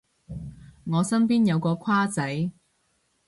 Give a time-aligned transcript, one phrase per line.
[0.83, 2.49] 我身邊有個跨仔